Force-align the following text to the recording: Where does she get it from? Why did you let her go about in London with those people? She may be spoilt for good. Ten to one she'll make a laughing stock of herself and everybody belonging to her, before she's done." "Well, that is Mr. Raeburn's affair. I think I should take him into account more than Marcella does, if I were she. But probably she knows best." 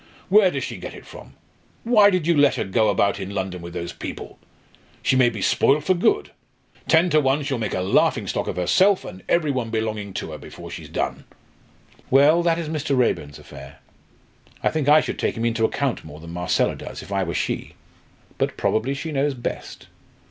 Where 0.29 0.49
does 0.49 0.63
she 0.63 0.77
get 0.77 0.95
it 0.95 1.05
from? 1.05 1.33
Why 1.83 2.09
did 2.09 2.25
you 2.25 2.35
let 2.35 2.55
her 2.55 2.63
go 2.63 2.89
about 2.89 3.19
in 3.19 3.35
London 3.35 3.61
with 3.61 3.75
those 3.75 3.93
people? 3.93 4.39
She 5.03 5.15
may 5.15 5.29
be 5.29 5.43
spoilt 5.43 5.83
for 5.83 5.93
good. 5.93 6.31
Ten 6.87 7.11
to 7.11 7.21
one 7.21 7.43
she'll 7.43 7.59
make 7.59 7.75
a 7.75 7.81
laughing 7.83 8.25
stock 8.25 8.47
of 8.47 8.55
herself 8.55 9.05
and 9.05 9.21
everybody 9.29 9.69
belonging 9.69 10.13
to 10.15 10.31
her, 10.31 10.39
before 10.39 10.71
she's 10.71 10.89
done." 10.89 11.25
"Well, 12.09 12.41
that 12.41 12.57
is 12.57 12.67
Mr. 12.67 12.97
Raeburn's 12.97 13.37
affair. 13.37 13.77
I 14.63 14.69
think 14.69 14.89
I 14.89 15.01
should 15.01 15.19
take 15.19 15.37
him 15.37 15.45
into 15.45 15.65
account 15.65 16.03
more 16.03 16.19
than 16.19 16.31
Marcella 16.33 16.75
does, 16.75 17.03
if 17.03 17.11
I 17.11 17.21
were 17.21 17.35
she. 17.35 17.75
But 18.39 18.57
probably 18.57 18.95
she 18.95 19.11
knows 19.11 19.35
best." 19.35 19.85